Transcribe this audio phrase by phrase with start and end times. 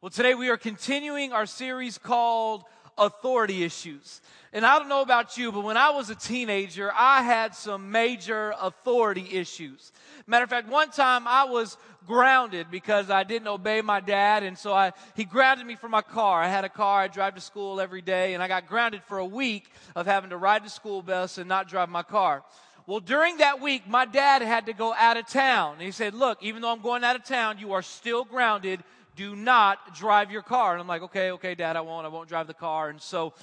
[0.00, 2.62] Well, today we are continuing our series called
[2.96, 4.20] Authority Issues.
[4.52, 7.90] And I don't know about you, but when I was a teenager, I had some
[7.90, 9.90] major authority issues.
[10.28, 11.76] Matter of fact, one time I was
[12.06, 16.02] grounded because I didn't obey my dad, and so I, he grounded me for my
[16.02, 16.40] car.
[16.40, 19.18] I had a car, I drive to school every day, and I got grounded for
[19.18, 22.44] a week of having to ride the school bus and not drive my car.
[22.86, 25.80] Well, during that week, my dad had to go out of town.
[25.80, 28.82] He said, Look, even though I'm going out of town, you are still grounded
[29.18, 30.72] do not drive your car.
[30.72, 32.06] And I'm like, okay, okay, dad, I won't.
[32.06, 32.88] I won't drive the car.
[32.88, 33.34] And so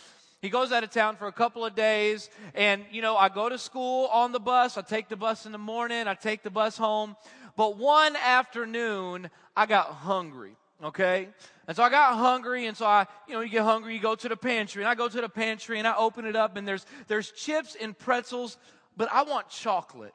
[0.42, 2.30] he goes out of town for a couple of days.
[2.54, 4.78] And, you know, I go to school on the bus.
[4.78, 6.08] I take the bus in the morning.
[6.08, 7.18] I take the bus home.
[7.58, 10.56] But one afternoon, I got hungry.
[10.82, 11.28] Okay?
[11.68, 14.16] And so I got hungry, and so I, you know, you get hungry, you go
[14.16, 16.68] to the pantry, and I go to the pantry and I open it up, and
[16.68, 18.58] there's there's chips and pretzels,
[18.96, 20.14] but I want chocolate.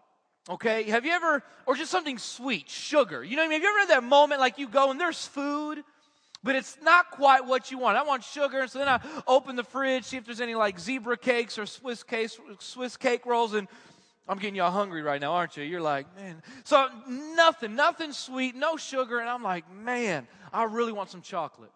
[0.48, 0.84] Okay?
[0.84, 3.22] Have you ever, or just something sweet, sugar?
[3.22, 3.60] You know what I mean?
[3.60, 5.82] Have you ever had that moment like you go and there's food,
[6.42, 7.98] but it's not quite what you want?
[7.98, 10.78] I want sugar, and so then I open the fridge, see if there's any like
[10.78, 13.69] zebra cakes or Swiss cake, Swiss cake rolls, and
[14.28, 15.64] I'm getting y'all hungry right now, aren't you?
[15.64, 16.42] You're like, man.
[16.64, 21.72] So nothing, nothing sweet, no sugar, and I'm like, man, I really want some chocolate.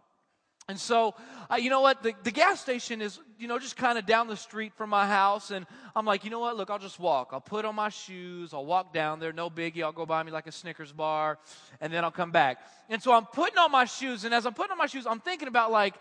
[0.67, 1.15] And so,
[1.51, 2.03] uh, you know what?
[2.03, 5.07] The, the gas station is, you know, just kind of down the street from my
[5.07, 5.51] house.
[5.51, 6.57] And I'm like, you know what?
[6.57, 7.31] Look, I'll just walk.
[7.33, 8.55] I'll put on my shoes.
[8.55, 9.31] I'll walk down there.
[9.31, 9.83] No biggie.
[9.83, 11.39] I'll go buy me like a Snickers bar.
[11.83, 12.63] And then I'll come back.
[12.89, 14.25] And so I'm putting on my shoes.
[14.25, 15.97] And as I'm putting on my shoes, I'm thinking about like,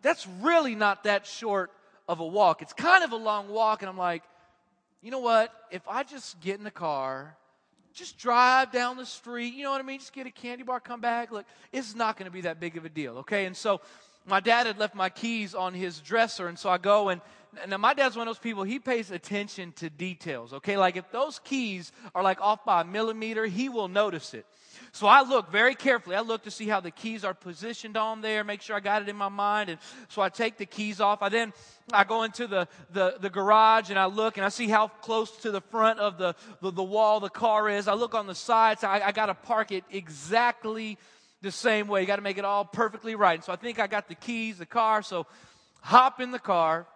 [0.00, 1.70] that's really not that short
[2.08, 2.62] of a walk.
[2.62, 3.82] It's kind of a long walk.
[3.82, 4.22] And I'm like,
[5.02, 5.52] you know what?
[5.70, 7.36] If I just get in the car,
[7.96, 9.98] just drive down the street, you know what I mean?
[9.98, 11.32] Just get a candy bar, come back.
[11.32, 13.46] Look, it's not going to be that big of a deal, okay?
[13.46, 13.80] And so
[14.26, 17.20] my dad had left my keys on his dresser, and so I go and
[17.68, 20.76] now my dad's one of those people, he pays attention to details, okay?
[20.76, 24.46] Like if those keys are like off by a millimeter, he will notice it.
[24.92, 26.16] So I look very carefully.
[26.16, 29.02] I look to see how the keys are positioned on there, make sure I got
[29.02, 29.70] it in my mind.
[29.70, 31.22] And so I take the keys off.
[31.22, 31.52] I then
[31.92, 35.30] I go into the, the, the garage and I look and I see how close
[35.38, 37.88] to the front of the, the, the wall the car is.
[37.88, 38.84] I look on the sides.
[38.84, 40.98] I, I got to park it exactly
[41.42, 42.00] the same way.
[42.00, 43.34] You got to make it all perfectly right.
[43.34, 45.02] And so I think I got the keys, the car.
[45.02, 45.26] So
[45.80, 46.86] hop in the car,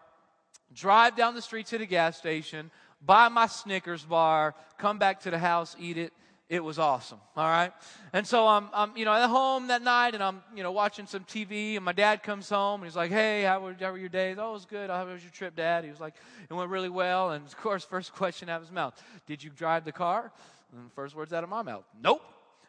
[0.74, 2.70] drive down the street to the gas station,
[3.04, 6.12] buy my Snickers bar, come back to the house, eat it.
[6.48, 7.20] It was awesome.
[7.36, 7.72] All right.
[8.12, 11.06] And so I'm, I'm, you know, at home that night and I'm, you know, watching
[11.06, 13.98] some TV and my dad comes home and he's like, Hey, how were, how were
[13.98, 14.36] your days?
[14.36, 14.90] Oh, it was good.
[14.90, 15.84] How was your trip, dad?
[15.84, 16.14] He was like,
[16.48, 17.30] it went really well.
[17.30, 20.32] And of course, first question out of his mouth, did you drive the car?
[20.72, 22.20] And first words out of my mouth, nope.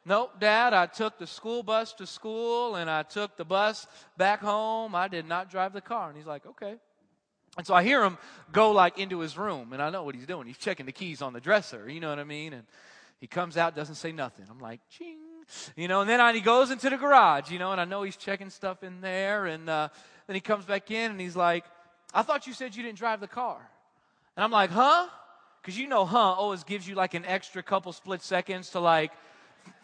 [0.04, 3.86] Nope, Dad, I took the school bus to school and I took the bus
[4.18, 4.96] back home.
[4.96, 6.08] I did not drive the car.
[6.08, 6.76] And he's like, okay.
[7.58, 8.18] And so I hear him
[8.52, 10.48] go like into his room and I know what he's doing.
[10.48, 11.88] He's checking the keys on the dresser.
[11.88, 12.54] You know what I mean?
[12.54, 12.64] And
[13.20, 14.46] he comes out, doesn't say nothing.
[14.50, 15.20] I'm like, ching.
[15.76, 18.04] You know, and then I, he goes into the garage, you know, and I know
[18.04, 19.46] he's checking stuff in there.
[19.46, 19.90] And uh,
[20.26, 21.66] then he comes back in and he's like,
[22.14, 23.60] I thought you said you didn't drive the car.
[24.36, 25.08] And I'm like, huh?
[25.62, 29.12] Because you know, huh always gives you like an extra couple split seconds to like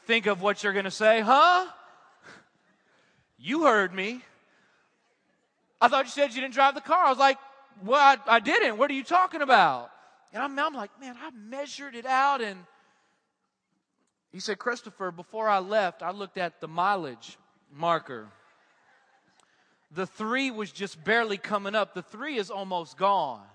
[0.08, 1.20] think of what you're going to say.
[1.20, 1.68] Huh?
[3.38, 4.24] You heard me.
[5.80, 7.06] I thought you said you didn't drive the car.
[7.06, 7.38] I was like,
[7.86, 8.78] well, I, I didn't.
[8.78, 9.92] What are you talking about?
[10.34, 12.42] And I'm, I'm like, man, I measured it out.
[12.42, 12.58] And
[14.32, 17.38] he said, Christopher, before I left, I looked at the mileage
[17.72, 18.30] marker.
[19.92, 21.94] The three was just barely coming up.
[21.94, 23.46] The three is almost gone.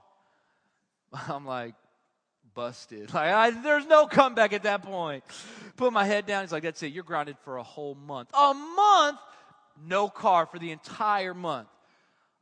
[1.28, 1.74] I'm like,
[2.54, 3.12] busted.
[3.14, 5.24] Like, I, there's no comeback at that point.
[5.76, 6.42] Put my head down.
[6.42, 6.92] He's like, that's it.
[6.92, 8.30] You're grounded for a whole month.
[8.34, 9.18] A month?
[9.86, 11.68] No car for the entire month.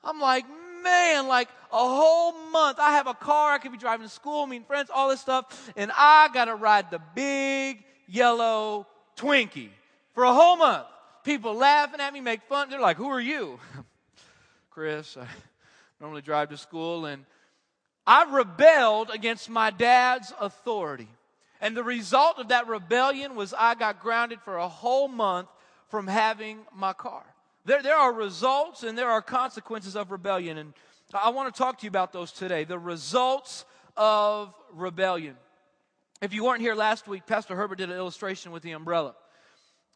[0.02, 0.44] I'm like,
[0.82, 2.78] man, like a whole month.
[2.78, 3.52] I have a car.
[3.52, 5.72] I could be driving to school, meeting friends, all this stuff.
[5.76, 9.70] And I got to ride the big yellow Twinkie
[10.14, 10.86] for a whole month.
[11.24, 12.70] People laughing at me, make fun.
[12.70, 13.58] They're like, who are you?
[14.70, 15.26] Chris, I
[16.00, 17.24] normally drive to school and
[18.10, 21.06] I rebelled against my dad's authority.
[21.60, 25.46] And the result of that rebellion was I got grounded for a whole month
[25.90, 27.22] from having my car.
[27.66, 30.58] There, there are results and there are consequences of rebellion.
[30.58, 30.74] And
[31.14, 32.64] I want to talk to you about those today.
[32.64, 33.64] The results
[33.96, 35.36] of rebellion.
[36.20, 39.14] If you weren't here last week, Pastor Herbert did an illustration with the umbrella.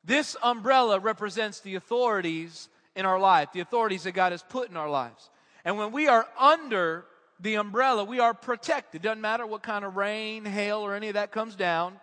[0.05, 4.77] This umbrella represents the authorities in our life, the authorities that God has put in
[4.77, 5.31] our lives.
[5.65, 7.07] And when we are under
[7.41, 9.03] the umbrella, we are protected.
[9.03, 11.99] Doesn't matter what kind of rain, hail, or any of that comes down.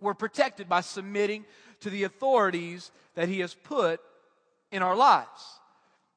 [0.00, 1.44] We're protected by submitting
[1.80, 4.00] to the authorities that He has put
[4.70, 5.60] in our lives.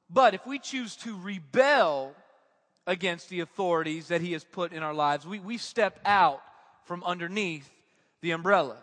[0.10, 2.14] But if we choose to rebel
[2.86, 6.42] against the authorities that He has put in our lives, we, we step out
[6.84, 7.70] from underneath
[8.22, 8.78] the umbrella.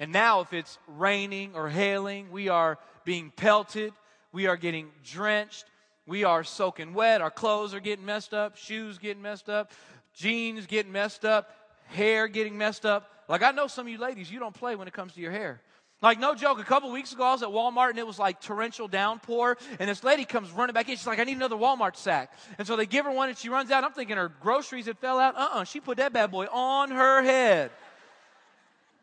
[0.00, 3.92] And now, if it's raining or hailing, we are being pelted,
[4.32, 5.66] We are getting drenched.
[6.06, 7.20] We are soaking wet.
[7.20, 8.56] Our clothes are getting messed up.
[8.56, 9.72] Shoes getting messed up.
[10.14, 11.50] Jeans getting messed up.
[11.86, 13.08] Hair getting messed up.
[13.28, 15.30] Like, I know some of you ladies, you don't play when it comes to your
[15.30, 15.60] hair.
[16.02, 18.40] Like, no joke, a couple weeks ago, I was at Walmart and it was like
[18.40, 19.56] torrential downpour.
[19.78, 20.96] And this lady comes running back in.
[20.96, 22.32] She's like, I need another Walmart sack.
[22.58, 23.84] And so they give her one and she runs out.
[23.84, 25.36] I'm thinking her groceries had fell out.
[25.36, 27.70] Uh uh She put that bad boy on her head.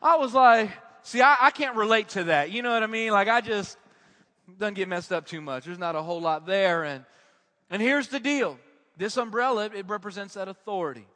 [0.02, 0.72] I was like,
[1.04, 2.52] see, I, I can't relate to that.
[2.52, 3.12] You know what I mean?
[3.12, 3.78] Like, I just
[4.58, 5.66] doesn't get messed up too much.
[5.66, 6.84] There's not a whole lot there.
[6.84, 7.06] And,
[7.70, 8.58] and here's the deal
[8.98, 11.08] this umbrella, it represents that authority.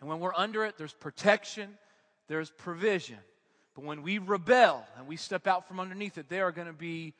[0.00, 1.76] And when we're under it, there's protection,
[2.28, 3.18] there's provision.
[3.74, 6.72] But when we rebel and we step out from underneath it, there are going to
[6.72, 7.14] be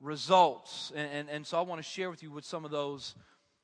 [0.00, 0.92] results.
[0.96, 3.14] And, and, and so I want to share with you what some of those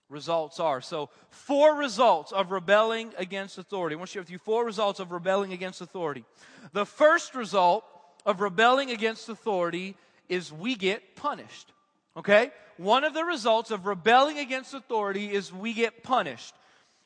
[0.08, 0.80] results are.
[0.80, 3.94] So, four results of rebelling against authority.
[3.94, 6.24] I want to share with you four results of rebelling against authority.
[6.72, 7.84] The first result
[8.24, 9.96] of rebelling against authority
[10.28, 11.72] is we get punished.
[12.16, 12.50] Okay?
[12.76, 16.54] One of the results of rebelling against authority is we get punished.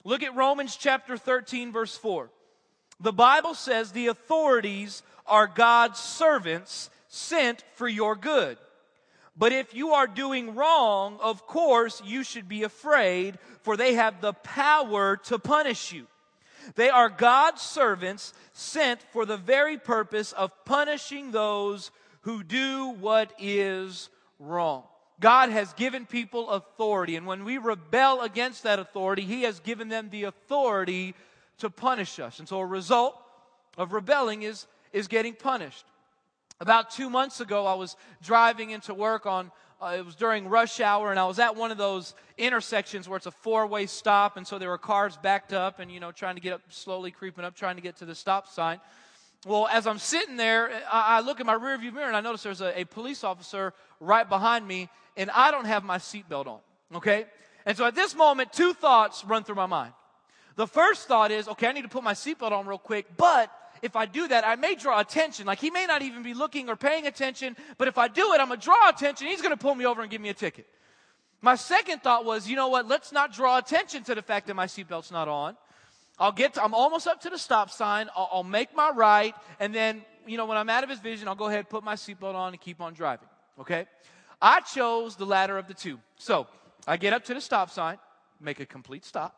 [0.05, 2.31] Look at Romans chapter 13, verse 4.
[3.01, 8.59] The Bible says the authorities are God's servants sent for your good.
[9.37, 14.21] But if you are doing wrong, of course, you should be afraid, for they have
[14.21, 16.07] the power to punish you.
[16.75, 21.91] They are God's servants sent for the very purpose of punishing those
[22.23, 24.09] who do what is
[24.39, 24.85] wrong.
[25.21, 29.89] God has given people authority, and when we rebel against that authority, He has given
[29.89, 31.15] them the authority
[31.59, 32.41] to punish us.
[32.41, 33.17] And so a result
[33.77, 35.85] of rebelling is is getting punished.
[36.61, 40.81] About two months ago, I was driving into work on, uh, it was during rush
[40.81, 44.37] hour, and I was at one of those intersections where it's a four way stop,
[44.37, 47.11] and so there were cars backed up and, you know, trying to get up, slowly
[47.11, 48.81] creeping up, trying to get to the stop sign.
[49.47, 52.43] Well, as I'm sitting there, I, I look at my rearview mirror and I notice
[52.43, 56.61] there's a, a police officer right behind me, and I don't have my seatbelt on,
[56.95, 57.27] okay?
[57.67, 59.93] And so at this moment, two thoughts run through my mind.
[60.57, 63.51] The first thought is, okay, I need to put my seatbelt on real quick, but
[63.83, 65.47] if I do that, I may draw attention.
[65.47, 68.41] Like he may not even be looking or paying attention, but if I do it,
[68.41, 69.27] I'm to draw attention.
[69.27, 70.67] He's to pull me over and give me a ticket.
[71.41, 72.87] My second thought was, you know what?
[72.87, 75.57] Let's not draw attention to the fact that my seatbelt's not on.
[76.23, 78.09] I'll get to, I'm almost up to the stop sign.
[78.17, 79.35] I'll, I'll make my right.
[79.59, 81.97] And then, you know, when I'm out of his vision, I'll go ahead, put my
[81.97, 83.27] seatbelt on and keep on driving.
[83.59, 83.87] Okay?
[84.41, 85.99] I chose the latter of the two.
[86.19, 86.47] So
[86.87, 87.99] I get up to the stop sign,
[88.41, 89.35] make a complete stop.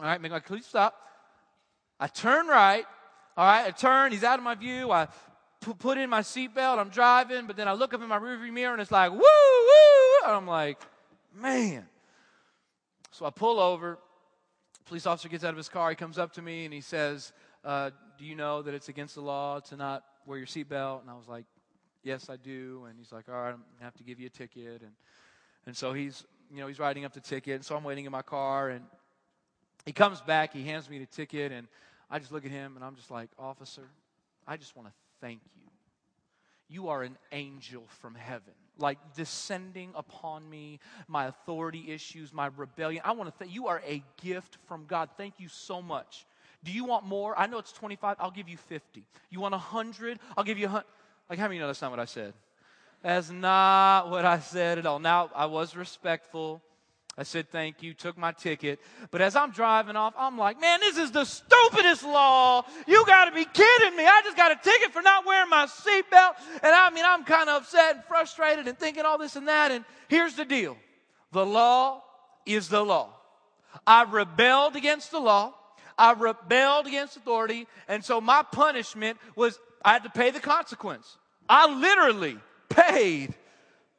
[0.00, 0.94] All right, make a complete stop.
[2.00, 2.86] I turn right,
[3.36, 4.90] all right, I turn, he's out of my view.
[4.90, 5.08] I
[5.60, 8.72] put in my seatbelt, I'm driving, but then I look up in my rearview mirror
[8.72, 10.24] and it's like, woo, woo.
[10.24, 10.78] And I'm like,
[11.34, 11.86] man.
[13.10, 13.98] So I pull over.
[14.86, 15.90] Police officer gets out of his car.
[15.90, 17.32] He comes up to me and he says,
[17.64, 21.02] uh, Do you know that it's against the law to not wear your seatbelt?
[21.02, 21.44] And I was like,
[22.02, 22.86] Yes, I do.
[22.88, 24.82] And he's like, All right, I'm going to have to give you a ticket.
[24.82, 24.92] And,
[25.66, 27.56] and so he's, you know, he's writing up the ticket.
[27.56, 28.70] And so I'm waiting in my car.
[28.70, 28.84] And
[29.84, 30.52] he comes back.
[30.52, 31.50] He hands me the ticket.
[31.50, 31.66] And
[32.10, 33.88] I just look at him and I'm just like, Officer,
[34.46, 35.62] I just want to thank you.
[36.68, 43.02] You are an angel from heaven, like descending upon me, my authority issues, my rebellion.
[43.04, 45.10] I want to thank you are a gift from God.
[45.16, 46.26] Thank you so much.
[46.64, 47.38] Do you want more?
[47.38, 48.16] I know it's 25.
[48.18, 49.04] I'll give you 50.
[49.30, 50.18] You want 100?
[50.36, 50.84] I'll give you 100.
[51.28, 52.34] Like, how many know that's not what I said?
[53.02, 54.98] That's not what I said at all.
[54.98, 56.62] Now, I was respectful.
[57.18, 58.78] I said thank you, took my ticket.
[59.10, 62.64] But as I'm driving off, I'm like, man, this is the stupidest law.
[62.86, 64.04] You got to be kidding me.
[64.04, 66.34] I just got a ticket for not wearing my seatbelt.
[66.62, 69.70] And I mean, I'm kind of upset and frustrated and thinking all this and that.
[69.70, 70.76] And here's the deal
[71.32, 72.02] the law
[72.44, 73.14] is the law.
[73.86, 75.54] I rebelled against the law.
[75.98, 77.66] I rebelled against authority.
[77.88, 81.16] And so my punishment was I had to pay the consequence.
[81.48, 82.36] I literally
[82.68, 83.34] paid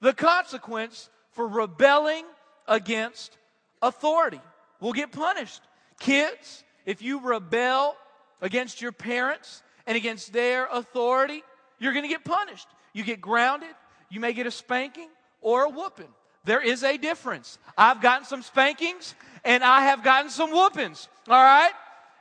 [0.02, 2.26] the consequence for rebelling
[2.68, 3.38] against
[3.82, 4.42] authority
[4.80, 5.62] will get punished.
[6.00, 7.96] Kids, if you rebel
[8.42, 11.44] against your parents and against their authority,
[11.80, 12.68] you're going to get punished.
[12.94, 13.70] You get grounded,
[14.10, 15.10] you may get a spanking
[15.42, 16.08] or a whooping.
[16.46, 17.58] There is a difference.
[17.78, 21.10] I've gotten some spankings and I have gotten some whoopings.
[21.28, 21.72] All right?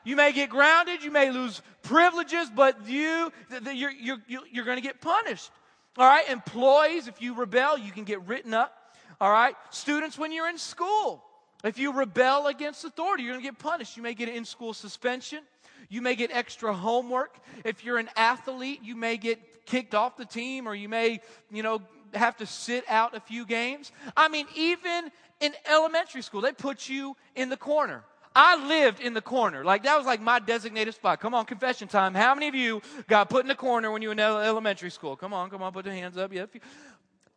[0.05, 3.33] You may get grounded, you may lose privileges, but you,
[3.73, 4.19] you're, you're,
[4.53, 5.51] you're going to get punished.
[5.97, 6.29] All right?
[6.29, 8.76] Employees, if you rebel, you can get written up.
[9.21, 9.55] All right?
[9.71, 11.23] Students, when you're in school,
[11.65, 13.97] if you rebel against authority, you're going to get punished.
[13.97, 15.41] You may get an in school suspension.
[15.89, 17.39] You may get extra homework.
[17.65, 21.21] If you're an athlete, you may get kicked off the team or you may,
[21.51, 21.81] you know,
[22.15, 23.93] have to sit out a few games.
[24.17, 28.05] I mean, even in elementary school, they put you in the corner.
[28.39, 29.65] I lived in the corner.
[29.65, 31.21] Like, that was like my designated spot.
[31.21, 32.15] Come on, confession time.
[32.15, 35.17] How many of you got put in the corner when you were in elementary school?
[35.17, 36.35] Come on, come on, put your hands up.
[36.35, 36.45] Yeah,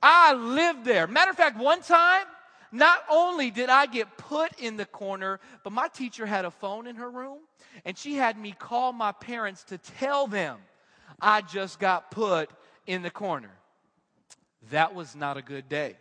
[0.02, 1.08] I lived there.
[1.08, 2.26] Matter of fact, one time,
[2.72, 6.88] not only did I get put in the corner, but my teacher had a phone
[6.88, 7.40] in her room
[7.86, 10.58] and she had me call my parents to tell them
[11.20, 12.50] I just got put
[12.86, 13.52] in the corner.
[14.72, 15.96] That was not a good day.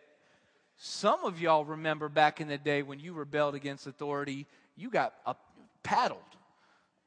[0.77, 5.15] Some of y'all remember back in the day when you rebelled against authority, you got
[5.83, 6.21] paddled.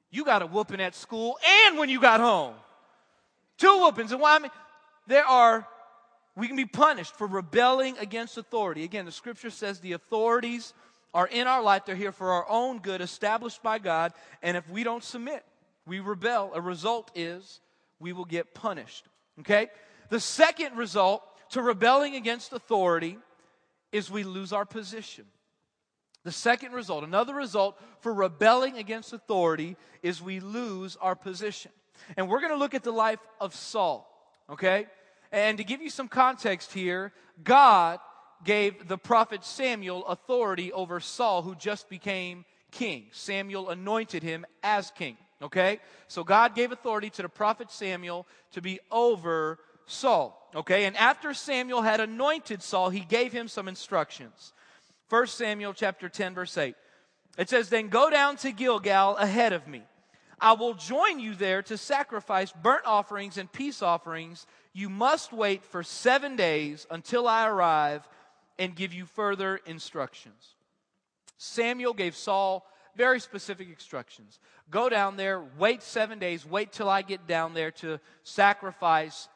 [0.09, 2.55] You got a whooping at school and when you got home.
[3.57, 4.11] Two whoopings.
[4.11, 4.35] And why?
[4.35, 4.51] I mean,
[5.07, 5.65] there are,
[6.35, 8.83] we can be punished for rebelling against authority.
[8.83, 10.73] Again, the scripture says the authorities
[11.13, 11.85] are in our life.
[11.85, 14.13] They're here for our own good, established by God.
[14.41, 15.43] And if we don't submit,
[15.85, 16.51] we rebel.
[16.53, 17.59] A result is
[17.99, 19.05] we will get punished.
[19.39, 19.67] Okay?
[20.09, 23.17] The second result to rebelling against authority
[23.91, 25.25] is we lose our position.
[26.23, 31.71] The second result, another result for rebelling against authority, is we lose our position.
[32.15, 34.07] And we're going to look at the life of Saul,
[34.49, 34.85] okay?
[35.31, 37.99] And to give you some context here, God
[38.43, 43.05] gave the prophet Samuel authority over Saul, who just became king.
[43.11, 45.79] Samuel anointed him as king, okay?
[46.07, 50.37] So God gave authority to the prophet Samuel to be over Saul.
[50.53, 54.53] Okay, and after Samuel had anointed Saul, he gave him some instructions.
[55.09, 56.75] 1 Samuel chapter 10, verse 8.
[57.37, 59.83] It says, Then go down to Gilgal ahead of me.
[60.41, 64.45] I will join you there to sacrifice burnt offerings and peace offerings.
[64.73, 68.07] You must wait for seven days until I arrive
[68.57, 70.55] and give you further instructions.
[71.37, 74.39] Samuel gave Saul very specific instructions.
[74.69, 79.27] Go down there, wait seven days, wait till I get down there to sacrifice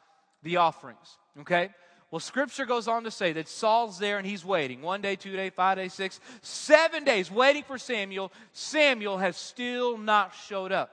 [0.42, 1.18] the offerings.
[1.40, 1.70] Okay?
[2.10, 4.80] Well, scripture goes on to say that Saul's there and he's waiting.
[4.80, 8.32] One day, two days, five days, six, seven days waiting for Samuel.
[8.52, 10.90] Samuel has still not showed up.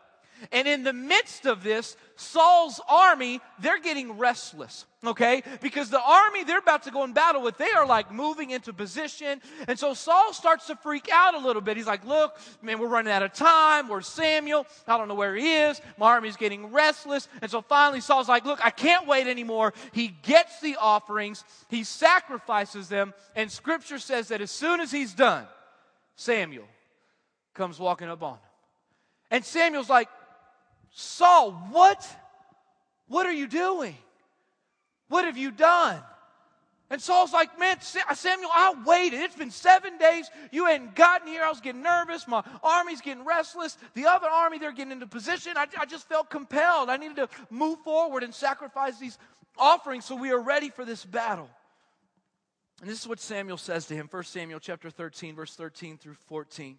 [0.52, 5.42] And in the midst of this, Saul's army, they're getting restless, okay?
[5.62, 8.74] Because the army they're about to go in battle with, they are like moving into
[8.74, 9.42] position.
[9.68, 11.78] And so Saul starts to freak out a little bit.
[11.78, 13.88] He's like, Look, man, we're running out of time.
[13.88, 14.68] Where's Samuel?
[14.88, 15.82] I don't know where he is.
[15.98, 17.28] My army's getting restless.
[17.42, 19.74] And so finally, Saul's like, Look, I can't wait anymore.
[19.92, 23.14] He gets the offerings, he sacrifices them.
[23.36, 25.48] And scripture says that as soon as he's done,
[26.16, 26.68] Samuel
[27.54, 28.40] comes walking up on him.
[29.32, 30.10] And Samuel's like,
[30.94, 32.08] Saul, what?
[33.08, 33.98] What are you doing?
[35.10, 36.02] What have you done?
[36.90, 39.20] And Saul's like, Man, uh, Samuel, I waited.
[39.20, 40.30] It's been seven days.
[40.52, 41.44] You hadn't gotten here.
[41.44, 42.28] I was getting nervous.
[42.28, 43.78] My army's getting restless.
[43.96, 45.54] The other army, they're getting into position.
[45.56, 46.90] I, I just felt compelled.
[46.90, 49.18] I needed to move forward and sacrifice these
[49.58, 51.50] offerings so we are ready for this battle.
[52.82, 56.16] And this is what Samuel says to him 1 Samuel chapter 13, verse 13 through
[56.28, 56.78] 14.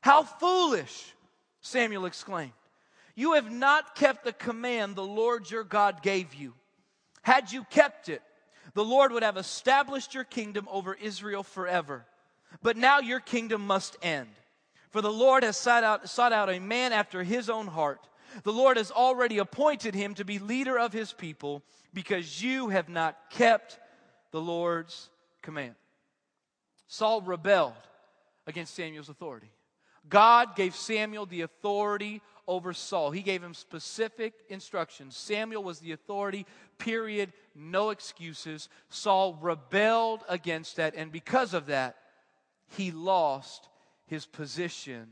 [0.00, 1.14] How foolish,
[1.60, 2.52] Samuel exclaimed.
[3.14, 6.54] You have not kept the command the Lord your God gave you.
[7.22, 8.22] Had you kept it,
[8.74, 12.04] the Lord would have established your kingdom over Israel forever.
[12.62, 14.28] But now your kingdom must end.
[14.90, 18.00] For the Lord has sought out, sought out a man after his own heart.
[18.42, 22.88] The Lord has already appointed him to be leader of his people because you have
[22.88, 23.78] not kept
[24.32, 25.08] the Lord's
[25.40, 25.74] command.
[26.88, 27.72] Saul rebelled
[28.46, 29.50] against Samuel's authority.
[30.08, 33.10] God gave Samuel the authority over Saul.
[33.10, 35.16] He gave him specific instructions.
[35.16, 36.46] Samuel was the authority,
[36.78, 38.68] period, no excuses.
[38.88, 41.96] Saul rebelled against that, and because of that,
[42.76, 43.68] he lost
[44.06, 45.06] his position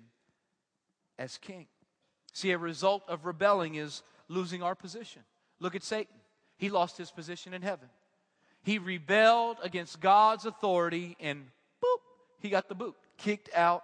[1.18, 1.66] as king.
[2.32, 5.22] See, a result of rebelling is losing our position.
[5.60, 6.16] Look at Satan.
[6.56, 7.88] He lost his position in heaven.
[8.62, 11.46] He rebelled against God's authority, and
[11.82, 12.00] boop,
[12.40, 13.82] he got the boot, kicked out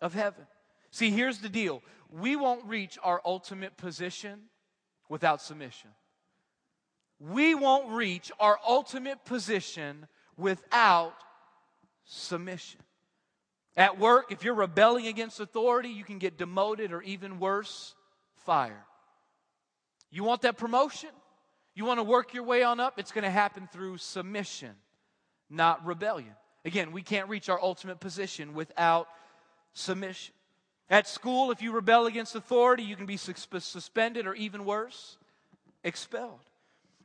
[0.00, 0.46] of heaven.
[0.94, 4.42] See, here's the deal we won't reach our ultimate position
[5.08, 5.90] without submission.
[7.18, 11.14] We won't reach our ultimate position without
[12.04, 12.80] submission.
[13.76, 17.96] At work, if you're rebelling against authority, you can get demoted or even worse,
[18.44, 18.76] fired.
[20.12, 21.10] You want that promotion?
[21.74, 23.00] You want to work your way on up?
[23.00, 24.76] It's going to happen through submission,
[25.50, 26.36] not rebellion.
[26.64, 29.08] Again, we can't reach our ultimate position without
[29.72, 30.34] submission.
[30.90, 35.16] At school, if you rebel against authority, you can be suspended or even worse,
[35.82, 36.40] expelled.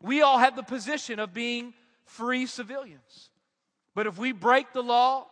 [0.01, 3.29] We all have the position of being free civilians.
[3.95, 5.27] But if we break the law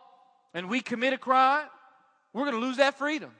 [0.54, 1.66] and we commit a crime,
[2.32, 3.30] we're going to lose that freedom.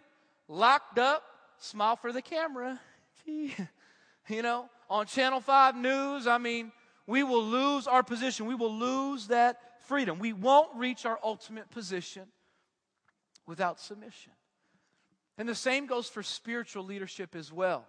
[0.47, 1.23] Locked up,
[1.59, 2.81] smile for the camera.
[3.25, 6.73] you know, on Channel 5 News, I mean,
[7.07, 8.47] we will lose our position.
[8.47, 10.19] We will lose that freedom.
[10.19, 12.25] We won't reach our ultimate position
[13.47, 14.33] without submission.
[15.38, 17.87] And the same goes for spiritual leadership as well.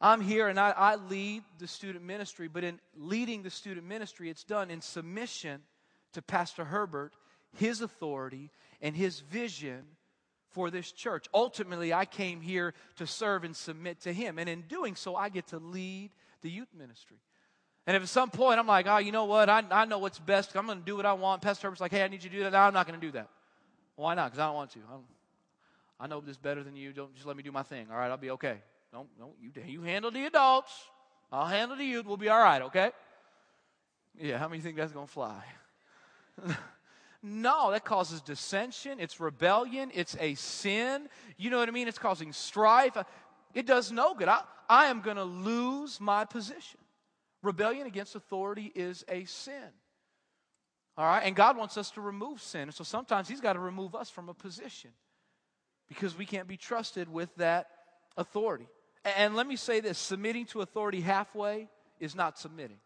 [0.00, 4.30] I'm here and I, I lead the student ministry, but in leading the student ministry,
[4.30, 5.60] it's done in submission
[6.14, 7.12] to Pastor Herbert,
[7.56, 9.82] his authority, and his vision
[10.48, 11.26] for this church.
[11.34, 14.38] Ultimately, I came here to serve and submit to him.
[14.38, 16.10] And in doing so, I get to lead
[16.40, 17.18] the youth ministry.
[17.86, 19.50] And if at some point I'm like, oh, you know what?
[19.50, 20.56] I, I know what's best.
[20.56, 21.42] I'm going to do what I want.
[21.42, 22.52] Pastor Herbert's like, hey, I need you to do that.
[22.52, 23.28] No, I'm not going to do that.
[23.96, 24.30] Why not?
[24.30, 24.78] Because I don't want to.
[24.92, 25.00] I'm,
[26.00, 26.92] I know this better than you.
[26.92, 27.88] Don't just let me do my thing.
[27.90, 28.56] All right, I'll be okay.
[28.90, 30.72] Don't, don't you, you handle the adults.
[31.30, 32.06] I'll handle the youth.
[32.06, 32.90] We'll be all right, okay?
[34.18, 35.44] Yeah, how many think that's going to fly?
[37.22, 38.98] no, that causes dissension.
[38.98, 39.90] It's rebellion.
[39.94, 41.08] It's a sin.
[41.36, 41.86] You know what I mean?
[41.86, 42.96] It's causing strife.
[43.54, 44.28] It does no good.
[44.28, 46.80] I, I am going to lose my position.
[47.42, 49.68] Rebellion against authority is a sin.
[50.96, 51.22] All right?
[51.24, 52.62] And God wants us to remove sin.
[52.62, 54.90] And so sometimes He's got to remove us from a position
[55.90, 57.68] because we can't be trusted with that
[58.16, 58.68] authority.
[59.04, 61.68] And let me say this submitting to authority halfway
[61.98, 62.78] is not submitting,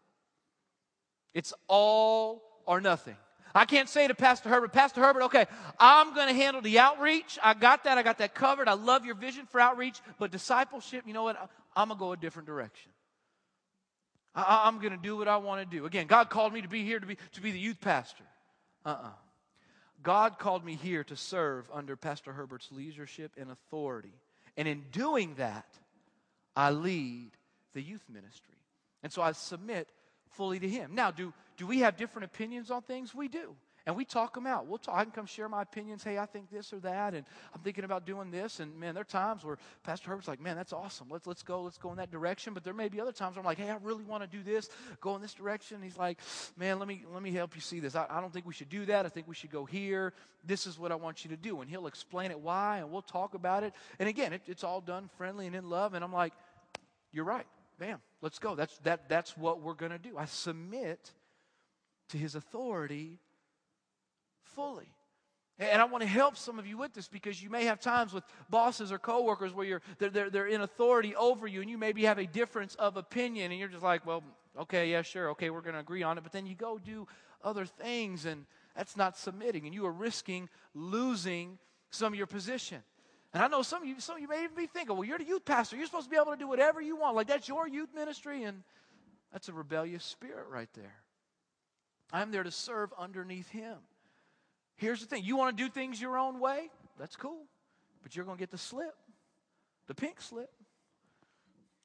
[1.33, 3.15] it's all or nothing.
[3.57, 5.45] I can't say to Pastor Herbert, Pastor Herbert, okay,
[5.79, 7.39] I'm going to handle the outreach.
[7.41, 7.97] I got that.
[7.97, 8.67] I got that covered.
[8.67, 10.01] I love your vision for outreach.
[10.19, 11.37] But discipleship, you know what?
[11.73, 12.91] I'm going to go a different direction.
[14.35, 15.85] I, am going to do what I want to do.
[15.85, 18.25] Again, God called me to be here to be, to be the youth pastor.
[18.85, 19.07] Uh uh-uh.
[19.07, 19.11] uh
[20.05, 24.13] God called me here to serve under Pastor Herbert's leadership and authority.
[24.55, 25.65] And in doing that,
[26.55, 27.31] I lead
[27.73, 28.53] the youth ministry.
[29.01, 29.89] And so I submit
[30.29, 30.93] fully to Him.
[30.93, 33.15] Now, do, do we have different opinions on things?
[33.15, 33.55] We do.
[33.87, 34.65] And we talk them out.
[34.65, 36.03] We'll talk, I can come share my opinions.
[36.03, 37.23] Hey, I think this or that, and
[37.53, 38.59] I'm thinking about doing this.
[38.59, 41.07] And man, there are times where Pastor Herbert's like, man, that's awesome.
[41.09, 42.55] Let's let's go, let's go in that direction.
[42.55, 44.43] But there may be other times where I'm like, hey, I really want to do
[44.43, 44.69] this,
[45.01, 45.75] go in this direction.
[45.75, 46.17] And he's like,
[46.57, 47.95] man, let me let me help you see this.
[47.95, 49.05] I, I don't think we should do that.
[49.05, 50.13] I think we should go here.
[50.43, 51.61] This is what I want you to do.
[51.61, 53.73] And he'll explain it why, and we'll talk about it.
[53.99, 55.93] And again, it, it's all done friendly and in love.
[55.93, 56.33] And I'm like,
[57.11, 57.45] you're right.
[57.77, 58.55] Bam, let's go.
[58.55, 60.17] That's, that, that's what we're to do.
[60.17, 61.11] I submit
[62.09, 63.19] to his authority
[64.55, 64.87] fully.
[65.57, 68.11] And I want to help some of you with this because you may have times
[68.11, 71.77] with bosses or coworkers where you're, they're, they're, they're in authority over you and you
[71.77, 74.21] maybe have a difference of opinion and you're just like, well,
[74.59, 76.23] okay, yeah, sure, okay, we're going to agree on it.
[76.23, 77.07] But then you go do
[77.41, 81.57] other things and that's not submitting and you are risking losing
[81.89, 82.79] some of your position.
[83.33, 85.17] And I know some of you, some of you may even be thinking, well, you're
[85.17, 85.77] the youth pastor.
[85.77, 87.15] You're supposed to be able to do whatever you want.
[87.15, 88.43] Like that's your youth ministry.
[88.43, 88.61] And
[89.31, 90.95] that's a rebellious spirit right there.
[92.11, 93.77] I'm there to serve underneath him.
[94.75, 96.69] Here's the thing you want to do things your own way?
[96.99, 97.45] That's cool.
[98.03, 98.95] But you're going to get the slip,
[99.87, 100.51] the pink slip.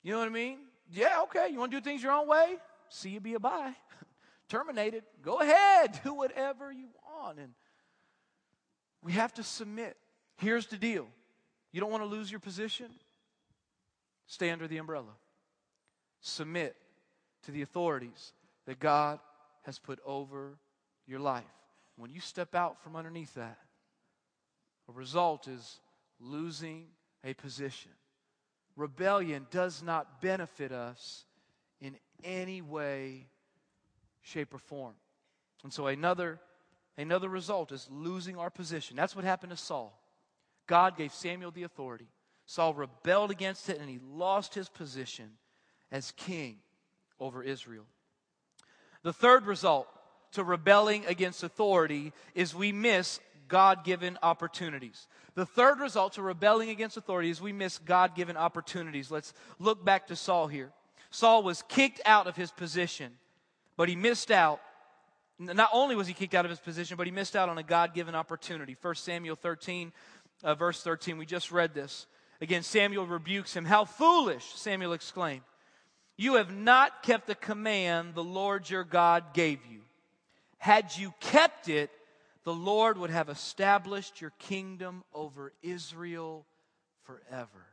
[0.03, 0.59] You know what I mean?
[0.91, 1.49] Yeah, okay.
[1.51, 2.57] You want to do things your own way?
[2.89, 3.75] See you be a bye.
[4.49, 5.05] Terminated.
[5.23, 6.01] Go ahead.
[6.05, 7.39] Do whatever you want.
[7.39, 7.53] And
[9.03, 9.97] we have to submit.
[10.37, 11.07] Here's the deal
[11.73, 12.91] you don't want to lose your position?
[14.27, 15.13] Stay under the umbrella.
[16.21, 16.77] Submit
[17.45, 18.33] to the authorities
[18.67, 19.21] that God
[19.63, 20.59] has put over
[21.07, 21.45] your life.
[22.01, 23.59] When you step out from underneath that,
[24.89, 25.81] a result is
[26.19, 26.87] losing
[27.23, 27.91] a position.
[28.75, 31.27] Rebellion does not benefit us
[31.79, 33.27] in any way,
[34.23, 34.95] shape, or form.
[35.63, 36.41] And so another,
[36.97, 38.97] another result is losing our position.
[38.97, 40.01] That's what happened to Saul.
[40.67, 42.09] God gave Samuel the authority.
[42.47, 45.33] Saul rebelled against it and he lost his position
[45.93, 46.57] as king
[47.21, 47.85] over Israel.
[49.03, 49.87] The third result
[50.33, 55.07] to rebelling against authority is we miss God given opportunities.
[55.35, 59.11] The third result to rebelling against authority is we miss God given opportunities.
[59.11, 60.71] Let's look back to Saul here.
[61.11, 63.13] Saul was kicked out of his position,
[63.77, 64.61] but he missed out.
[65.39, 67.63] Not only was he kicked out of his position, but he missed out on a
[67.63, 68.77] God given opportunity.
[68.81, 69.93] 1 Samuel 13,
[70.45, 71.19] uh, verse 13.
[71.19, 72.07] We just read this.
[72.41, 73.65] Again, Samuel rebukes him.
[73.65, 75.43] How foolish, Samuel exclaimed.
[76.17, 79.81] You have not kept the command the Lord your God gave you.
[80.61, 81.91] Had you kept it,
[82.45, 86.45] the Lord would have established your kingdom over Israel
[87.05, 87.67] forever.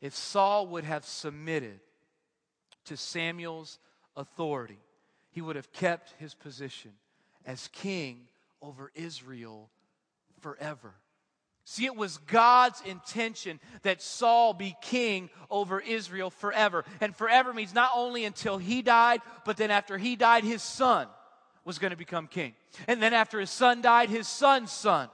[0.00, 1.78] If Saul would have submitted
[2.86, 3.78] to Samuel's
[4.16, 4.80] authority,
[5.30, 6.90] he would have kept his position
[7.46, 8.26] as king
[8.60, 9.70] over Israel
[10.40, 10.94] forever.
[11.64, 16.84] See, it was God's intention that Saul be king over Israel forever.
[17.00, 21.06] And forever means not only until he died, but then after he died, his son
[21.64, 22.54] was going to become king.
[22.86, 25.08] And then after his son died, his son's son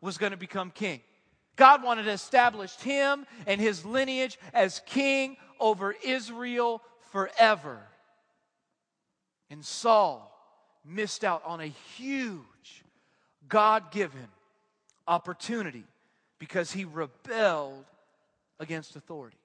[0.00, 1.00] was going to become king.
[1.56, 7.80] God wanted to establish him and his lineage as king over Israel forever.
[9.50, 10.32] And Saul
[10.84, 12.84] missed out on a huge
[13.48, 14.28] God given
[15.06, 15.84] opportunity
[16.38, 17.84] because he rebelled
[18.60, 19.38] against authority.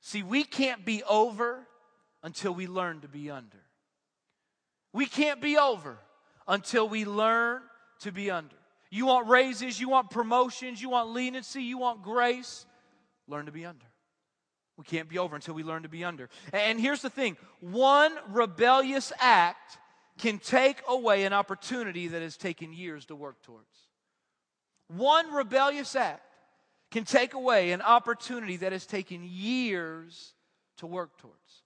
[0.00, 1.66] See, we can't be over
[2.22, 3.65] until we learn to be under.
[4.96, 5.98] We can't be over
[6.48, 7.60] until we learn
[8.00, 8.56] to be under.
[8.88, 12.64] You want raises, you want promotions, you want leniency, you want grace,
[13.28, 13.84] learn to be under.
[14.78, 16.30] We can't be over until we learn to be under.
[16.50, 19.76] And here's the thing one rebellious act
[20.16, 23.66] can take away an opportunity that has taken years to work towards.
[24.88, 26.22] One rebellious act
[26.90, 30.32] can take away an opportunity that has taken years
[30.78, 31.65] to work towards.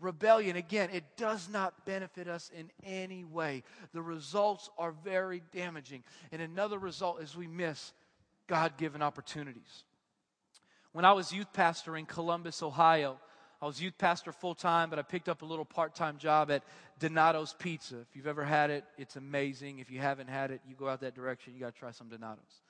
[0.00, 3.64] Rebellion, again, it does not benefit us in any way.
[3.92, 6.04] The results are very damaging.
[6.30, 7.92] And another result is we miss
[8.46, 9.84] God given opportunities.
[10.92, 13.18] When I was youth pastor in Columbus, Ohio,
[13.60, 16.50] I was youth pastor full time, but I picked up a little part time job
[16.50, 16.62] at
[17.00, 17.96] Donato's Pizza.
[17.98, 19.80] If you've ever had it, it's amazing.
[19.80, 22.08] If you haven't had it, you go out that direction, you got to try some
[22.08, 22.62] Donato's.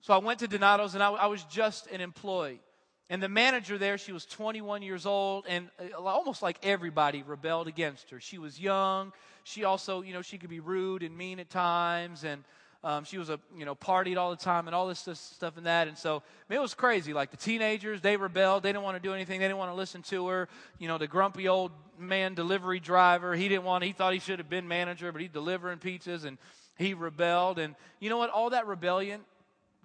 [0.00, 2.60] So I went to Donato's and I, I, was just an employee.
[3.08, 7.68] And the manager there, she was 21 years old, and uh, almost like everybody rebelled
[7.68, 8.18] against her.
[8.18, 9.12] She was young.
[9.44, 12.42] She also, you know, she could be rude and mean at times, and
[12.82, 15.56] um, she was a, you know, partied all the time and all this, this stuff
[15.56, 15.88] and that.
[15.88, 17.12] And so I mean, it was crazy.
[17.12, 18.64] Like the teenagers, they rebelled.
[18.64, 19.40] They didn't want to do anything.
[19.40, 20.48] They didn't want to listen to her.
[20.78, 23.84] You know, the grumpy old man delivery driver, he didn't want.
[23.84, 26.38] He thought he should have been manager, but he's delivering pizzas, and
[26.76, 27.58] he rebelled.
[27.58, 28.30] And you know what?
[28.30, 29.20] All that rebellion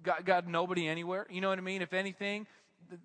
[0.02, 1.26] got, got nobody anywhere.
[1.30, 1.82] You know what I mean?
[1.82, 2.46] If anything,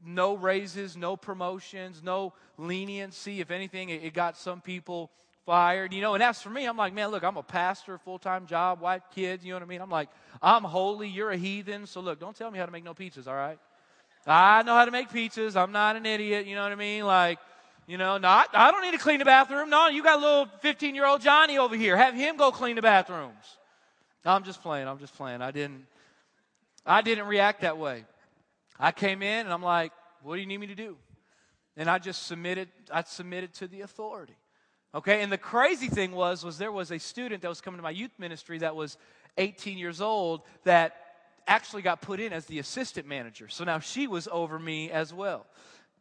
[0.06, 3.42] no raises, no promotions, no leniency.
[3.42, 5.12] If anything, it, it got some people
[5.46, 5.94] fired.
[5.94, 8.46] You know, and as for me, I'm like, man, look, I'm a pastor, full time
[8.46, 9.44] job, wife, kids.
[9.44, 9.82] You know what I mean?
[9.82, 10.10] I'm like,
[10.42, 11.08] I'm holy.
[11.08, 11.88] You're a heathen.
[11.88, 13.28] So look, don't tell me how to make no pizzas.
[13.28, 13.58] All right?
[14.28, 15.56] I know how to make pizzas.
[15.56, 16.46] I'm not an idiot.
[16.46, 17.06] You know what I mean?
[17.06, 17.40] Like,
[17.88, 19.70] you know, not I don't need to clean the bathroom.
[19.70, 21.96] No, you got a little 15 year old Johnny over here.
[21.96, 23.58] Have him go clean the bathrooms.
[24.26, 24.88] I'm just playing.
[24.90, 25.42] I'm just playing.
[25.42, 25.86] I didn't.
[26.86, 28.06] I didn't react that way.
[28.80, 30.98] I came in and I'm like, what do you need me to do?
[31.76, 34.38] And I just submitted, I submitted to the authority.
[34.96, 37.84] Okay, and the crazy thing was, was there was a student that was coming to
[37.84, 38.98] my youth ministry that was
[39.38, 40.96] 18 years old that
[41.48, 43.48] actually got put in as the assistant manager.
[43.48, 45.46] So now she was over me as well.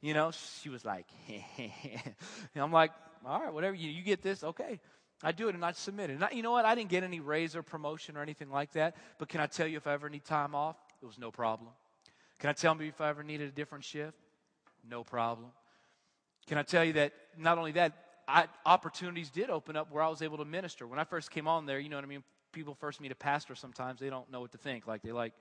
[0.01, 0.31] You know,
[0.63, 2.15] she was like, and
[2.57, 2.93] I'm like,
[3.25, 4.81] all right, whatever, you, you get this, okay.
[5.23, 6.15] I do it and I submit it.
[6.15, 6.65] And I, you know what?
[6.65, 8.97] I didn't get any raise or promotion or anything like that.
[9.19, 11.71] But can I tell you if I ever need time off, it was no problem.
[12.39, 14.17] Can I tell you if I ever needed a different shift?
[14.89, 15.51] No problem.
[16.47, 17.93] Can I tell you that not only that,
[18.29, 20.87] I, opportunities did open up where I was able to minister.
[20.87, 22.23] When I first came on there, you know what I mean?
[22.53, 24.87] People first meet a pastor sometimes, they don't know what to think.
[24.87, 25.33] Like, they like,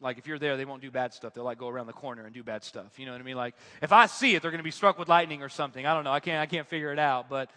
[0.00, 1.34] like if you're there, they won't do bad stuff.
[1.34, 2.98] They'll like go around the corner and do bad stuff.
[2.98, 3.36] You know what I mean?
[3.36, 5.86] Like, if I see it, they're going to be struck with lightning or something.
[5.86, 6.12] I don't know.
[6.12, 7.28] I can't, I can't figure it out.
[7.28, 7.50] But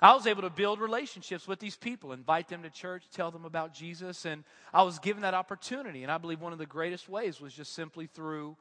[0.00, 3.44] I was able to build relationships with these people, invite them to church, tell them
[3.44, 6.04] about Jesus, and I was given that opportunity.
[6.04, 8.56] And I believe one of the greatest ways was just simply through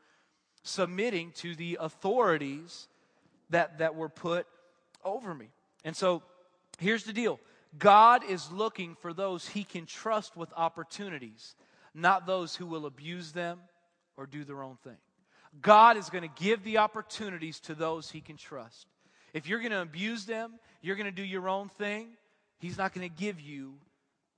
[0.64, 2.88] submitting to the authorities
[3.52, 4.48] that, that were put
[5.04, 5.50] over me.
[5.86, 6.24] And so
[6.80, 7.40] here's the deal
[7.78, 11.56] God is looking for those he can trust with opportunities,
[11.94, 13.60] not those who will abuse them
[14.18, 14.98] or do their own thing.
[15.62, 18.88] God is going to give the opportunities to those he can trust.
[19.34, 22.10] If you're going to abuse them, you're going to do your own thing,
[22.60, 23.76] He's not going to give you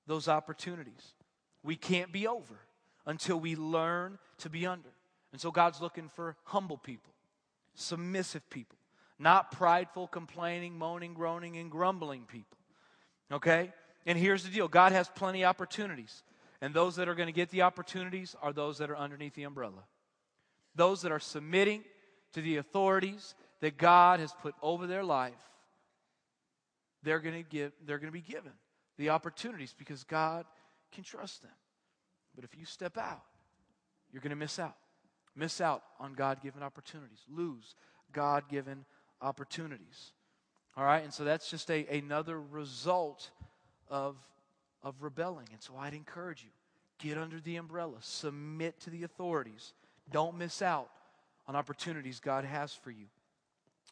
[0.07, 1.13] those opportunities.
[1.63, 2.55] We can't be over
[3.05, 4.89] until we learn to be under.
[5.31, 7.13] And so God's looking for humble people,
[7.75, 8.77] submissive people,
[9.19, 12.57] not prideful, complaining, moaning, groaning, and grumbling people.
[13.31, 13.71] Okay?
[14.05, 16.23] And here's the deal God has plenty of opportunities.
[16.61, 19.43] And those that are going to get the opportunities are those that are underneath the
[19.43, 19.83] umbrella.
[20.75, 21.83] Those that are submitting
[22.33, 25.33] to the authorities that God has put over their life,
[27.03, 28.51] they're going to give they're going to be given
[28.97, 30.45] the opportunities because God
[30.91, 31.51] can trust them.
[32.35, 33.23] But if you step out,
[34.11, 34.75] you're going to miss out.
[35.35, 37.19] Miss out on God-given opportunities.
[37.29, 37.75] Lose
[38.11, 38.85] God-given
[39.21, 40.11] opportunities.
[40.75, 41.03] All right?
[41.03, 43.29] And so that's just a, another result
[43.89, 44.15] of
[44.83, 45.47] of rebelling.
[45.51, 46.49] And so I'd encourage you,
[46.99, 49.73] get under the umbrella, submit to the authorities.
[50.11, 50.89] Don't miss out
[51.47, 53.05] on opportunities God has for you.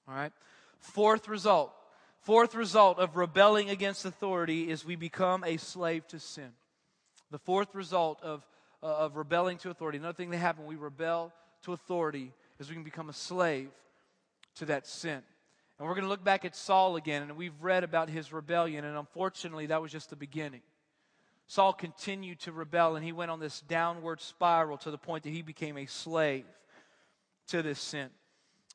[0.08, 0.32] All right?
[0.80, 1.74] Fourth result.
[2.22, 6.50] Fourth result of rebelling against authority is we become a slave to sin.
[7.32, 8.46] The fourth result of,
[8.82, 12.70] uh, of rebelling to authority, another thing that happens when we rebel to authority is
[12.70, 13.70] we can become a slave
[14.56, 15.22] to that sin.
[15.78, 18.84] And we're going to look back at Saul again, and we've read about his rebellion,
[18.84, 20.62] and unfortunately, that was just the beginning.
[21.46, 25.30] Saul continued to rebel, and he went on this downward spiral to the point that
[25.30, 26.46] he became a slave
[27.50, 28.10] to this sin.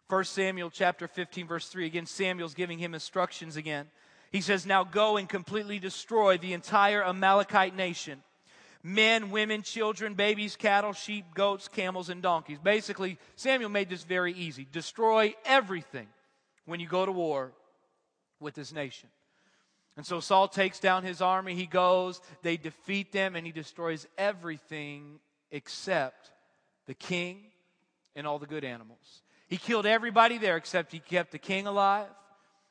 [0.09, 3.91] 1 Samuel chapter 15 verse 3 again Samuel's giving him instructions again.
[4.31, 8.23] He says, "Now go and completely destroy the entire Amalekite nation.
[8.83, 12.59] men, women, children, babies, cattle, sheep, goats, camels, and donkeys.
[12.59, 16.09] Basically, Samuel made this very easy destroy everything
[16.67, 17.53] when you go to war
[18.41, 19.09] with this nation.
[19.97, 24.07] And so Saul takes down his army, he goes, they defeat them, and he destroys
[24.17, 26.33] everything except
[26.87, 27.43] the king
[28.17, 29.23] and all the good animals.
[29.53, 32.09] He killed everybody there except he kept the king alive,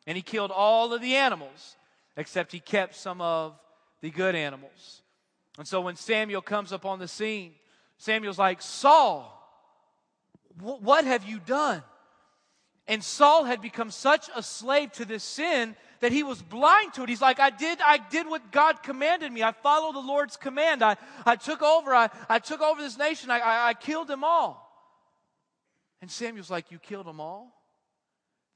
[0.07, 1.75] and he killed all of the animals
[2.17, 3.53] except he kept some of
[4.01, 5.03] the good animals.
[5.59, 7.51] And so when Samuel comes up on the scene,
[7.99, 9.31] Samuel's like, Saul,
[10.59, 11.83] what have you done?
[12.87, 17.03] And Saul had become such a slave to this sin that he was blind to
[17.03, 17.09] it.
[17.09, 19.43] He's like, I did, I did what God commanded me.
[19.43, 20.81] I followed the Lord's command.
[20.81, 23.29] I, I took over, I, I took over this nation.
[23.29, 24.70] I, I, I killed them all.
[26.01, 27.53] And Samuel's like, You killed them all?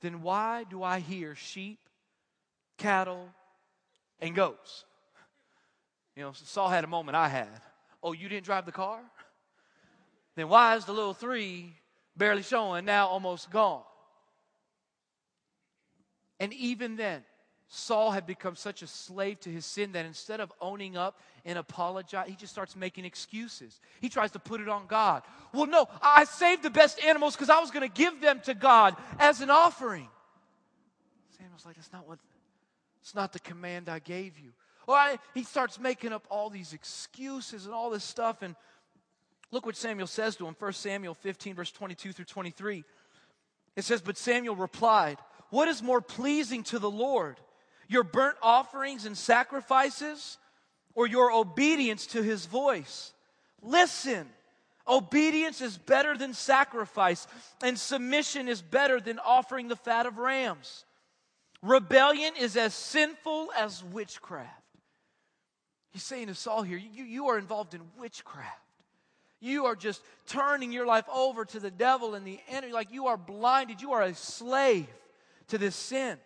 [0.02, 1.80] Then why do I hear sheep,
[2.78, 3.30] cattle,
[4.20, 4.84] and goats?
[6.16, 7.62] You know, Saul had a moment I had.
[8.02, 9.00] Oh, you didn't drive the car?
[10.36, 11.74] Then why is the little three
[12.16, 13.84] barely showing, now almost gone?
[16.40, 17.24] And even then,
[17.68, 21.58] Saul had become such a slave to his sin that instead of owning up and
[21.58, 23.80] apologize, he just starts making excuses.
[24.02, 25.24] He tries to put it on God.
[25.52, 28.54] Well, no, I saved the best animals because I was going to give them to
[28.54, 30.08] God as an offering.
[31.38, 32.20] Samuel's like, that's not what,
[33.02, 34.52] it's not the command I gave you.
[34.88, 38.44] Or I, he starts making up all these excuses and all this stuff.
[38.44, 38.56] And
[39.52, 42.84] look what Samuel says to him 1 Samuel 15, verse 22 through 23.
[43.76, 45.18] It says, But Samuel replied,
[45.50, 47.40] What is more pleasing to the Lord,
[47.88, 50.38] your burnt offerings and sacrifices,
[50.94, 53.14] or your obedience to his voice?
[53.62, 54.28] Listen.
[54.88, 57.26] Obedience is better than sacrifice,
[57.64, 60.86] and submission is better than offering the fat of rams.
[61.64, 64.62] Rebellion is as sinful as witchcraft.
[65.90, 68.62] He's saying to Saul here, you, you are involved in witchcraft.
[69.40, 72.72] You are just turning your life over to the devil and the enemy.
[72.72, 73.82] Like you are blinded.
[73.82, 74.88] You are a slave
[75.48, 76.18] to this sin.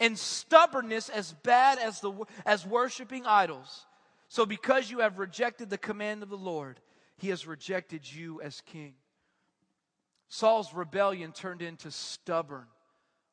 [0.00, 2.12] And stubbornness as bad as, the,
[2.44, 3.86] as worshiping idols.
[4.28, 6.80] So because you have rejected the command of the Lord,
[7.18, 8.94] he has rejected you as king.
[10.28, 12.66] Saul's rebellion turned into stubborn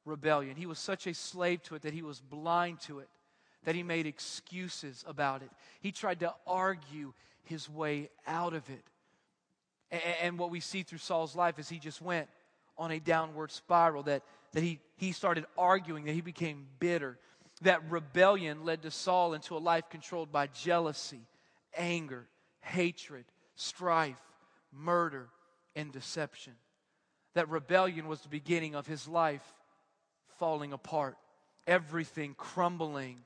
[0.03, 0.55] rebellion.
[0.55, 3.09] He was such a slave to it that he was blind to it
[3.67, 5.51] that he made excuses about it.
[5.81, 8.83] He tried to argue his way out of it.
[10.21, 12.29] And what we see through Saul's life is he just went
[12.77, 17.17] on a downward spiral, that, that he, he started arguing, that he became bitter.
[17.61, 21.21] That rebellion led to Saul into a life controlled by jealousy,
[21.75, 22.27] anger,
[22.61, 24.21] hatred, strife,
[24.71, 25.29] murder,
[25.75, 26.53] and deception.
[27.33, 29.43] That rebellion was the beginning of his life
[30.39, 31.17] falling apart,
[31.65, 33.19] everything crumbling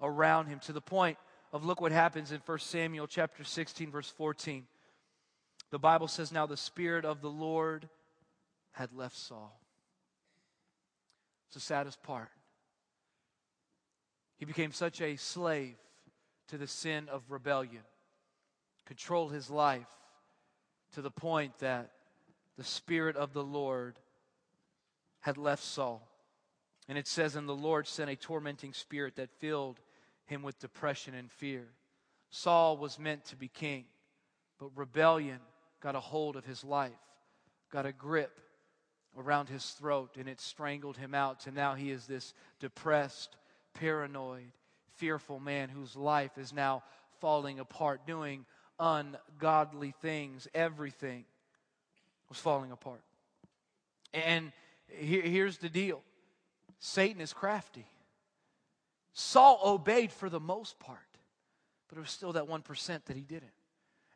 [0.00, 1.18] around him to the point
[1.52, 4.66] of look what happens in 1 Samuel chapter 16 verse 14.
[5.70, 7.88] The Bible says now the spirit of the Lord
[8.72, 9.58] had left Saul.
[11.54, 12.30] It's the saddest part.
[14.38, 15.76] He became such a slave
[16.48, 17.84] to the sin of rebellion,
[18.86, 19.86] controlled his life
[20.94, 21.92] to the point that
[22.58, 24.00] the Spirit of the Lord
[25.20, 26.08] had left Saul.
[26.88, 29.78] And it says, And the Lord sent a tormenting spirit that filled
[30.26, 31.68] him with depression and fear.
[32.30, 33.84] Saul was meant to be king,
[34.58, 35.38] but rebellion
[35.80, 36.90] got a hold of his life,
[37.70, 38.40] got a grip
[39.18, 41.46] around his throat, and it strangled him out.
[41.46, 43.36] And now he is this depressed,
[43.74, 44.50] paranoid,
[44.96, 46.82] fearful man whose life is now
[47.20, 48.44] falling apart, doing
[48.78, 50.48] ungodly things.
[50.54, 51.24] Everything
[52.28, 53.02] was falling apart.
[54.12, 54.52] And
[54.88, 56.02] here's the deal
[56.78, 57.86] Satan is crafty.
[59.12, 60.98] Saul obeyed for the most part,
[61.88, 63.52] but it was still that 1% that he didn't.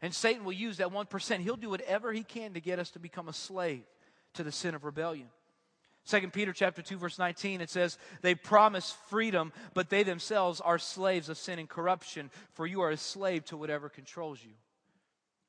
[0.03, 1.39] And Satan will use that 1%.
[1.39, 3.85] He'll do whatever he can to get us to become a slave
[4.35, 5.29] to the sin of rebellion.
[6.07, 10.79] 2 Peter chapter 2 verse 19 it says they promise freedom but they themselves are
[10.79, 14.55] slaves of sin and corruption for you are a slave to whatever controls you.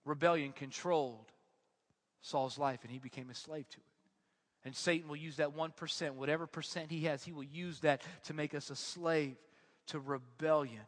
[0.05, 1.31] Rebellion controlled
[2.21, 3.83] Saul's life and he became a slave to it.
[4.65, 8.33] And Satan will use that 1%, whatever percent he has, he will use that to
[8.33, 9.37] make us a slave
[9.87, 10.81] to rebellion,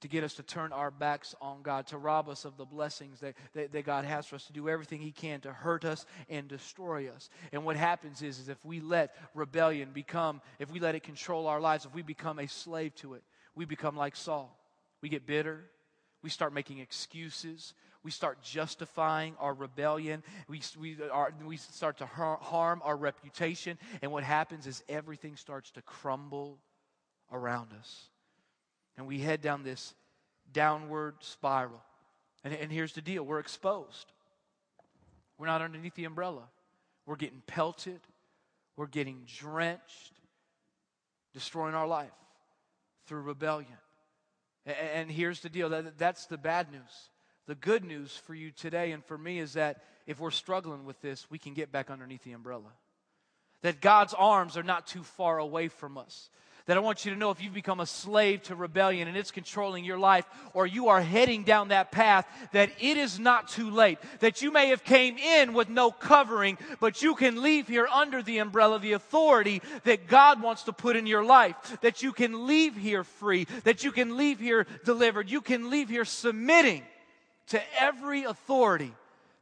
[0.00, 3.20] to get us to turn our backs on God, to rob us of the blessings
[3.20, 6.04] that, that, that, God has for us, to do everything he can to hurt us
[6.28, 7.30] and destroy us.
[7.52, 11.46] And what happens is, is if we let rebellion become, if we let it control
[11.46, 13.22] our lives, if we become a slave to it,
[13.54, 14.58] we become like Saul.
[15.00, 15.64] We get bitter.
[16.22, 17.74] We start making excuses.
[18.02, 20.22] We start justifying our rebellion.
[20.48, 23.78] We, we, are, we start to harm our reputation.
[24.02, 26.58] And what happens is everything starts to crumble
[27.32, 28.08] around us.
[28.96, 29.94] And we head down this
[30.52, 31.82] downward spiral.
[32.44, 34.12] And, and here's the deal we're exposed.
[35.38, 36.44] We're not underneath the umbrella.
[37.06, 38.00] We're getting pelted,
[38.76, 40.12] we're getting drenched,
[41.34, 42.08] destroying our life
[43.06, 43.68] through rebellion.
[44.64, 47.10] And, and here's the deal that, that's the bad news.
[47.46, 51.00] The good news for you today and for me is that if we're struggling with
[51.02, 52.72] this, we can get back underneath the umbrella.
[53.60, 56.30] That God's arms are not too far away from us
[56.66, 59.30] that I want you to know if you've become a slave to rebellion and it's
[59.30, 63.70] controlling your life or you are heading down that path that it is not too
[63.70, 63.98] late.
[64.20, 68.22] That you may have came in with no covering but you can leave here under
[68.22, 71.56] the umbrella of the authority that God wants to put in your life.
[71.82, 73.46] That you can leave here free.
[73.64, 75.30] That you can leave here delivered.
[75.30, 76.82] You can leave here submitting
[77.48, 78.92] to every authority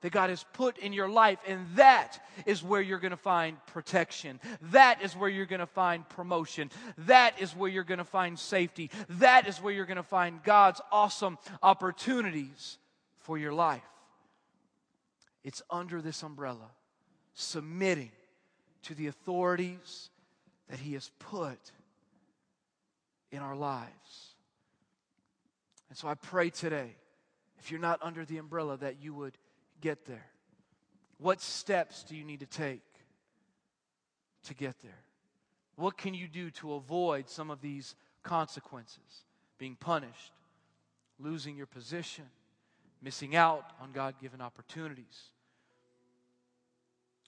[0.03, 1.39] that God has put in your life.
[1.49, 4.39] And that is where you're going to find protection.
[4.71, 6.71] That is where you're going to find promotion.
[6.99, 8.91] That is where you're going to find safety.
[9.09, 12.79] That is where you're going to find God's awesome opportunities
[13.21, 13.83] for your life.
[15.45, 16.71] It's under this umbrella,
[17.35, 18.13] submitting
[18.83, 20.11] to the authorities
[20.69, 21.59] that He has put
[23.31, 24.35] in our lives.
[25.89, 26.97] And so I pray today,
[27.59, 29.37] if you're not under the umbrella, that you would
[29.83, 30.27] get there?
[31.19, 32.81] What steps do you need to take
[34.45, 34.99] to get there?
[35.77, 39.25] What can you do to avoid some of these consequences?
[39.59, 40.33] Being punished,
[41.19, 42.25] losing your position,
[43.03, 45.23] missing out on God given opportunities,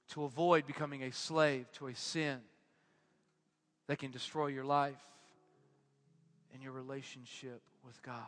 [0.09, 2.38] to avoid becoming a slave to a sin
[3.87, 5.03] that can destroy your life
[6.53, 8.21] and your relationship with God.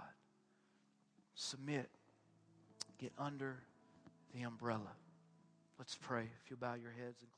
[1.34, 1.88] Submit,
[2.98, 3.58] get under
[4.36, 4.92] the umbrella.
[5.78, 6.28] Let's pray.
[6.44, 7.35] If you bow your heads and.